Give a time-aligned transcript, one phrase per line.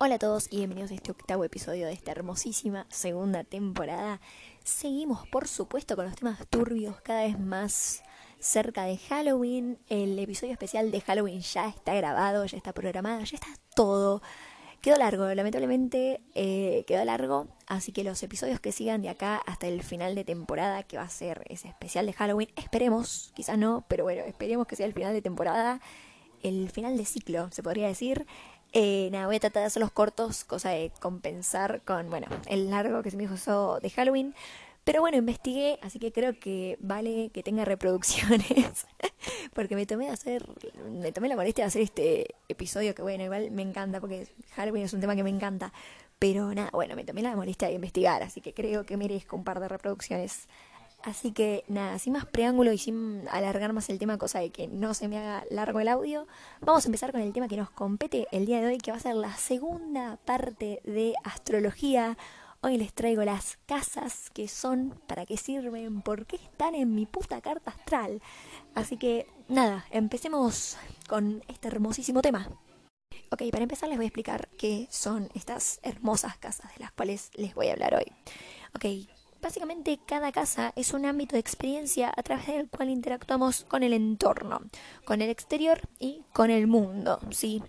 [0.00, 4.20] Hola a todos y bienvenidos a este octavo episodio de esta hermosísima segunda temporada.
[4.62, 8.04] Seguimos, por supuesto, con los temas turbios cada vez más
[8.38, 9.76] cerca de Halloween.
[9.88, 14.22] El episodio especial de Halloween ya está grabado, ya está programado, ya está todo.
[14.80, 19.66] Quedó largo, lamentablemente eh, quedó largo, así que los episodios que sigan de acá hasta
[19.66, 23.84] el final de temporada, que va a ser ese especial de Halloween, esperemos, quizás no,
[23.88, 25.80] pero bueno, esperemos que sea el final de temporada,
[26.42, 28.26] el final de ciclo, se podría decir.
[28.72, 32.70] Eh, nada, voy a tratar de hacer los cortos, cosa de compensar con, bueno, el
[32.70, 34.34] largo que se me hizo de Halloween.
[34.84, 38.86] Pero bueno, investigué, así que creo que vale que tenga reproducciones.
[39.54, 40.48] porque me tomé de hacer,
[40.90, 44.84] me tomé la molestia de hacer este episodio que bueno, igual me encanta, porque Halloween
[44.84, 45.72] es un tema que me encanta.
[46.18, 49.44] Pero nada, bueno, me tomé la molestia de investigar, así que creo que merezco un
[49.44, 50.48] par de reproducciones.
[51.02, 54.66] Así que nada, sin más preámbulo y sin alargar más el tema, cosa de que
[54.66, 56.26] no se me haga largo el audio,
[56.60, 58.96] vamos a empezar con el tema que nos compete el día de hoy, que va
[58.96, 62.18] a ser la segunda parte de astrología.
[62.60, 67.06] Hoy les traigo las casas que son, para qué sirven, por qué están en mi
[67.06, 68.20] puta carta astral.
[68.74, 70.76] Así que nada, empecemos
[71.08, 72.50] con este hermosísimo tema.
[73.30, 77.30] Ok, para empezar les voy a explicar qué son estas hermosas casas de las cuales
[77.34, 78.12] les voy a hablar hoy.
[78.74, 79.08] Ok,
[79.40, 83.92] Básicamente cada casa es un ámbito de experiencia a través del cual interactuamos con el
[83.92, 84.60] entorno,
[85.04, 87.62] con el exterior y con el mundo, ¿sí?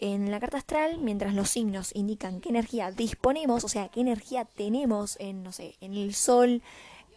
[0.00, 4.44] En la carta astral, mientras los signos indican qué energía disponemos, o sea, qué energía
[4.44, 6.60] tenemos en, no sé, en el sol,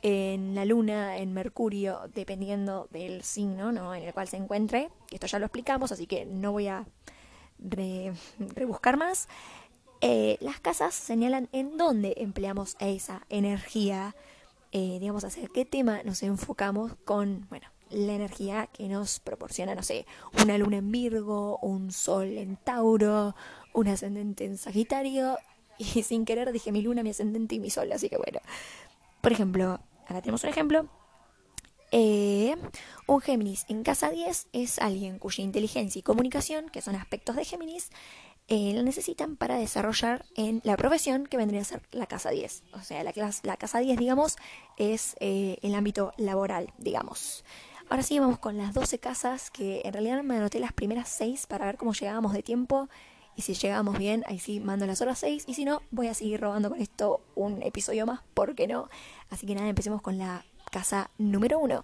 [0.03, 3.95] en la luna, en Mercurio, dependiendo del signo ¿no?
[3.95, 4.91] en el cual se encuentre.
[5.09, 6.85] Esto ya lo explicamos, así que no voy a
[8.37, 9.27] rebuscar más.
[10.01, 14.15] Eh, las casas señalan en dónde empleamos esa energía,
[14.71, 19.83] eh, digamos, hacia qué tema nos enfocamos con, bueno, la energía que nos proporciona, no
[19.83, 20.05] sé,
[20.41, 23.35] una luna en Virgo, un sol en Tauro,
[23.73, 25.37] un ascendente en Sagitario,
[25.77, 28.39] y sin querer dije mi luna, mi ascendente y mi sol, así que bueno.
[29.21, 30.87] Por ejemplo, acá tenemos un ejemplo.
[31.91, 32.55] Eh,
[33.07, 37.45] un Géminis en casa 10 es alguien cuya inteligencia y comunicación, que son aspectos de
[37.45, 37.89] Géminis,
[38.47, 42.63] eh, la necesitan para desarrollar en la profesión que vendría a ser la casa 10.
[42.73, 43.11] O sea, la,
[43.43, 44.35] la casa 10, digamos,
[44.77, 47.43] es eh, el ámbito laboral, digamos.
[47.89, 51.47] Ahora sí, vamos con las 12 casas, que en realidad me anoté las primeras 6
[51.47, 52.87] para ver cómo llegábamos de tiempo.
[53.35, 55.45] Y si llegábamos bien, ahí sí mando las otras 6.
[55.47, 58.89] Y si no, voy a seguir robando con esto un episodio más, ¿por qué no?
[59.29, 61.83] Así que nada, empecemos con la casa número 1.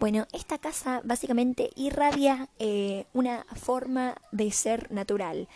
[0.00, 5.48] Bueno, esta casa básicamente irradia eh, una forma de ser natural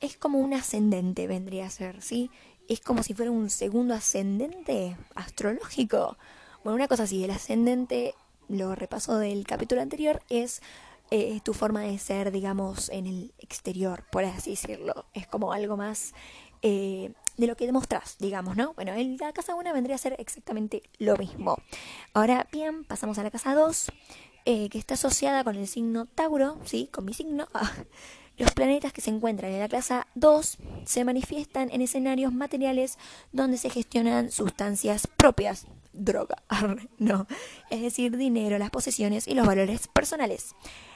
[0.00, 2.30] es como un ascendente, vendría a ser, ¿sí?
[2.68, 6.16] Es como si fuera un segundo ascendente astrológico.
[6.64, 8.14] Bueno, una cosa así, el ascendente,
[8.48, 10.62] lo repaso del capítulo anterior, es
[11.10, 15.06] eh, tu forma de ser, digamos, en el exterior, por así decirlo.
[15.14, 16.12] Es como algo más
[16.62, 18.74] eh, de lo que demostrás, digamos, ¿no?
[18.74, 21.56] Bueno, en la casa 1 vendría a ser exactamente lo mismo.
[22.14, 23.92] Ahora bien, pasamos a la casa 2,
[24.46, 26.88] eh, que está asociada con el signo Tauro, ¿sí?
[26.92, 27.46] Con mi signo.
[28.38, 32.98] Los planetas que se encuentran en la clase 2 se manifiestan en escenarios materiales
[33.32, 36.42] donde se gestionan sustancias propias, droga,
[36.98, 37.26] no,
[37.70, 40.54] es decir, dinero, las posesiones y los valores personales.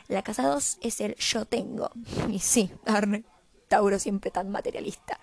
[0.09, 1.91] La casa 2 es el yo tengo.
[2.31, 3.25] Y sí, Arne,
[3.69, 5.19] Tauro siempre tan materialista.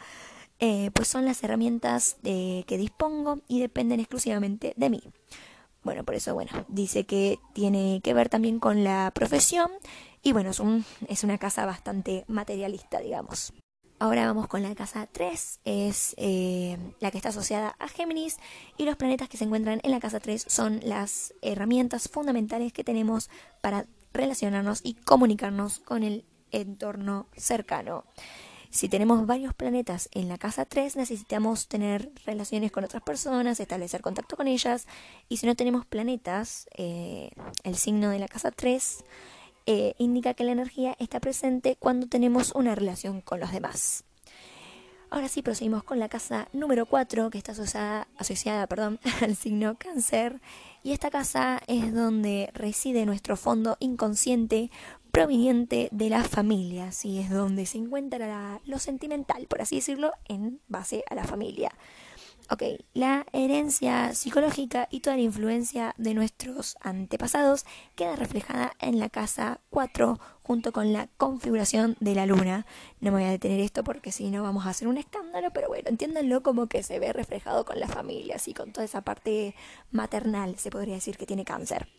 [0.60, 5.04] Eh, pues son las herramientas de que dispongo y dependen exclusivamente de mí.
[5.84, 9.70] Bueno, por eso, bueno, dice que tiene que ver también con la profesión
[10.28, 13.54] y bueno, es, un, es una casa bastante materialista, digamos.
[13.98, 18.36] Ahora vamos con la casa 3, es eh, la que está asociada a Géminis
[18.78, 22.84] y los planetas que se encuentran en la casa 3 son las herramientas fundamentales que
[22.84, 23.30] tenemos
[23.62, 28.04] para relacionarnos y comunicarnos con el entorno cercano.
[28.70, 34.02] Si tenemos varios planetas en la casa 3, necesitamos tener relaciones con otras personas, establecer
[34.02, 34.88] contacto con ellas.
[35.30, 37.32] Y si no tenemos planetas, eh,
[37.64, 39.06] el signo de la casa 3
[39.68, 44.06] eh, indica que la energía está presente cuando tenemos una relación con los demás.
[45.10, 48.68] Ahora sí, proseguimos con la casa número 4, que está asociada,
[49.22, 50.42] al signo cáncer.
[50.84, 54.72] Y esta casa es donde reside nuestro fondo inconsciente
[55.12, 57.20] proveniente de la familia, ¿sí?
[57.20, 61.72] es donde se encuentra lo sentimental, por así decirlo, en base a la familia.
[62.50, 62.64] Ok,
[62.94, 67.66] la herencia psicológica y toda la influencia de nuestros antepasados
[67.96, 72.66] queda reflejada en la casa 4 junto con la configuración de la luna.
[73.02, 75.68] No me voy a detener esto porque si no vamos a hacer un escándalo, pero
[75.68, 79.54] bueno, entiéndanlo como que se ve reflejado con la familia, así con toda esa parte
[79.92, 81.90] maternal, se podría decir que tiene cáncer.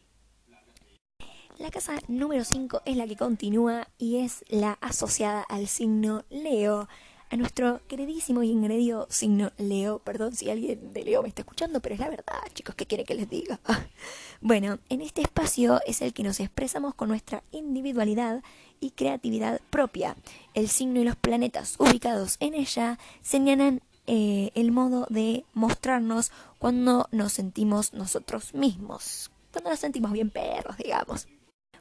[1.58, 6.88] La casa número 5 es la que continúa y es la asociada al signo Leo.
[7.30, 9.98] A nuestro queridísimo y ingredido signo Leo.
[9.98, 13.04] Perdón si alguien de Leo me está escuchando, pero es la verdad, chicos, ¿qué quiere
[13.04, 13.60] que les diga?
[14.40, 18.42] bueno, en este espacio es el que nos expresamos con nuestra individualidad
[18.80, 20.16] y creatividad propia.
[20.54, 27.08] El signo y los planetas ubicados en ella señalan eh, el modo de mostrarnos cuando
[27.12, 31.28] nos sentimos nosotros mismos, cuando nos sentimos bien perros, digamos.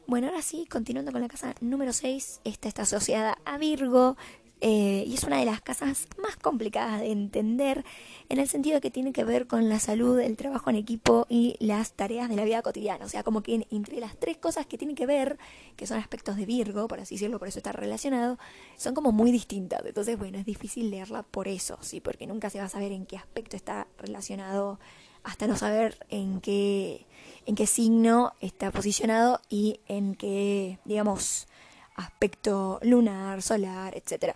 [0.07, 4.17] Bueno, ahora sí, continuando con la casa número 6, esta está asociada a Virgo,
[4.59, 7.85] eh, y es una de las casas más complicadas de entender
[8.29, 11.55] en el sentido que tiene que ver con la salud, el trabajo en equipo y
[11.59, 13.05] las tareas de la vida cotidiana.
[13.05, 15.37] O sea, como que entre las tres cosas que tienen que ver,
[15.75, 18.39] que son aspectos de Virgo, por así decirlo, por eso está relacionado,
[18.77, 19.81] son como muy distintas.
[19.85, 23.05] Entonces, bueno, es difícil leerla por eso, sí, porque nunca se va a saber en
[23.05, 24.79] qué aspecto está relacionado
[25.23, 27.05] hasta no saber en qué,
[27.45, 31.47] en qué signo está posicionado y en qué, digamos,
[31.95, 34.35] aspecto lunar, solar, etc.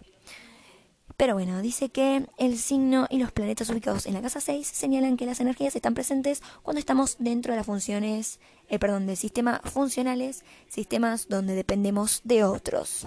[1.22, 5.18] Pero bueno, dice que el signo y los planetas ubicados en la casa 6 señalan
[5.18, 8.40] que las energías están presentes cuando estamos dentro de las funciones,
[8.70, 13.06] eh, perdón, del sistema funcionales, sistemas donde dependemos de otros.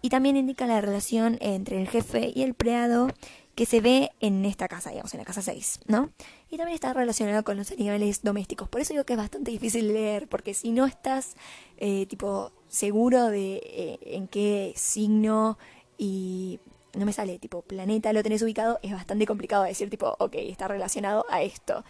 [0.00, 3.08] Y también indica la relación entre el jefe y el empleado
[3.54, 6.08] que se ve en esta casa, digamos, en la casa 6, ¿no?
[6.48, 8.70] Y también está relacionado con los animales domésticos.
[8.70, 11.36] Por eso digo que es bastante difícil leer, porque si no estás,
[11.76, 15.58] eh, tipo, seguro de eh, en qué signo
[15.98, 16.58] y
[16.96, 20.68] no me sale, tipo, planeta lo tenés ubicado, es bastante complicado decir, tipo, ok, está
[20.68, 21.84] relacionado a esto.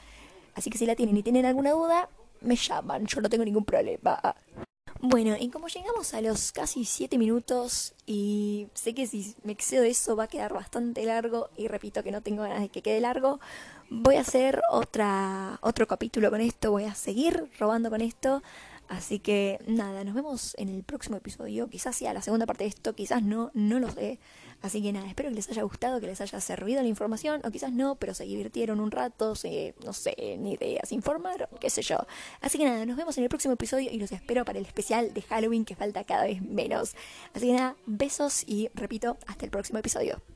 [0.55, 2.09] Así que si la tienen y tienen alguna duda,
[2.41, 4.37] me llaman, yo no tengo ningún problema.
[5.01, 9.83] Bueno, y como llegamos a los casi 7 minutos y sé que si me excedo
[9.83, 13.01] eso va a quedar bastante largo y repito que no tengo ganas de que quede
[13.01, 13.39] largo,
[13.91, 18.43] voy a hacer otra otro capítulo con esto, voy a seguir robando con esto
[18.89, 21.69] Así que nada, nos vemos en el próximo episodio.
[21.69, 24.19] Quizás sea la segunda parte de esto, quizás no, no lo sé.
[24.63, 27.51] Así que nada, espero que les haya gustado, que les haya servido la información, o
[27.51, 31.83] quizás no, pero se divirtieron un rato, se, no sé, ni ideas, informaron, qué sé
[31.83, 31.99] yo.
[32.41, 35.13] Así que nada, nos vemos en el próximo episodio y los espero para el especial
[35.13, 36.95] de Halloween que falta cada vez menos.
[37.35, 40.34] Así que nada, besos y repito, hasta el próximo episodio.